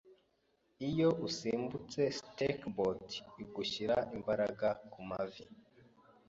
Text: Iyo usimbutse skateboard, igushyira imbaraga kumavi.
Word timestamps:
Iyo 0.89 1.07
usimbutse 1.27 2.01
skateboard, 2.17 3.03
igushyira 3.43 3.95
imbaraga 4.15 4.67
kumavi. 4.91 5.43